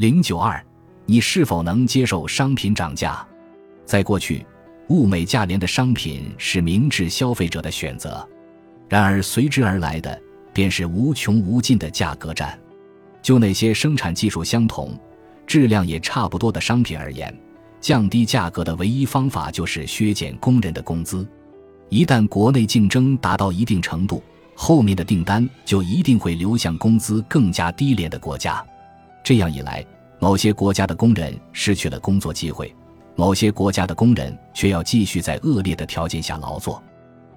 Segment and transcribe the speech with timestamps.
[0.00, 0.58] 零九二，
[1.04, 3.22] 你是否能接受商品涨价？
[3.84, 4.46] 在过去，
[4.88, 8.26] 物美价廉的商品是明智消费者的选择，
[8.88, 10.18] 然而随之而来的
[10.54, 12.58] 便是无穷无尽的价格战。
[13.20, 14.98] 就那些生产技术相同、
[15.46, 17.38] 质量也差不多的商品而言，
[17.78, 21.28] 降低价格的唯一方法就是削减工人的工资。
[21.90, 24.22] 一旦国内竞争达到一定程度，
[24.54, 28.64] 后面的订单就一定会流向工资更加低廉的国家。
[29.22, 29.84] 这样一来，
[30.18, 32.74] 某些国家的工人失去了工作机会，
[33.16, 36.82] 某些国家的工人却要继续在恶劣的条件下劳作。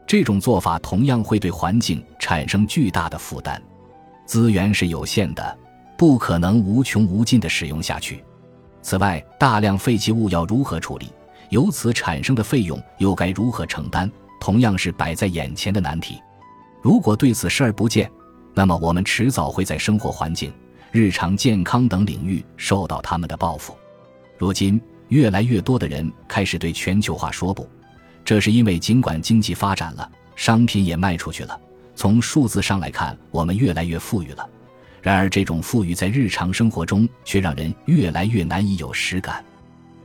[0.05, 3.61] 这种做法同样会对环境产生巨大的负担。
[4.25, 5.58] 资源是有限的。
[5.95, 8.22] 不可能无穷无尽的使用下去。
[8.81, 11.08] 此外，大量废弃物要如何处理？
[11.50, 14.11] 由此产生的费用又该如何承担？
[14.41, 16.22] 同样是摆在眼前的难题。
[16.81, 18.11] 如果对此视而不见，
[18.53, 20.52] 那么我们迟早会在生活环境、
[20.93, 23.75] 日常健康等领域受到他们的报复。
[24.38, 27.67] 如今，越来越多的人开始对全球化说不，
[28.23, 31.59] 这是因为尽管经济发展了，商品也卖出去了，
[31.95, 34.47] 从数字上来看，我们越来越富裕了。
[35.02, 39.44] 然而，这种富裕在日常生活中却让人越来越难以有实感。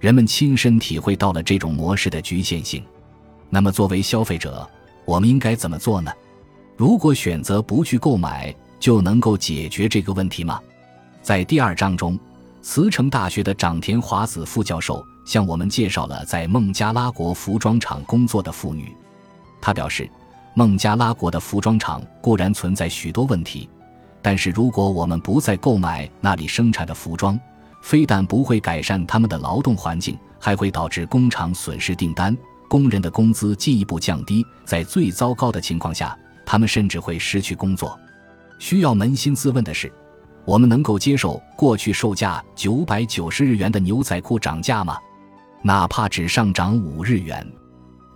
[0.01, 2.83] 人们亲身体会到了这种模式的局限性。
[3.51, 4.67] 那么，作为消费者，
[5.05, 6.11] 我们应该怎么做呢？
[6.79, 10.59] 如果选择不去购买，就能够解决这个问题吗？
[11.23, 12.19] 在第二章中，
[12.63, 18.95] 慈城大学的长田华子副教授向我们介绍了在孟加拉国服装厂工作的妇女。
[19.61, 20.09] 他表示，
[20.55, 23.69] 孟加拉国的服装厂固然存在许多问题。
[24.23, 27.39] 但是，如果我们不再购买那里生产的服装，
[27.83, 32.37] 非但不会改善他们的劳动环境，还会导致工厂损失订单，
[32.69, 34.45] 工人的工资进一步降低。
[34.65, 37.99] 在最糟糕的情况下，他们甚至会失去工作。
[38.59, 39.93] 需要扪心自问的是：
[40.49, 44.97] 我们能够接受过去售价九百九十日元的牛仔裤涨价吗？
[45.61, 47.47] 哪怕只上涨五日元？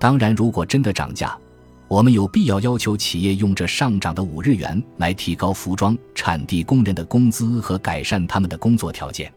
[0.01, 1.39] 当然，如果真的涨价，
[1.89, 9.31] 我们有必要要求企业用这上涨的五日元来提高服装产地工人的工资和改善他们的工作条件。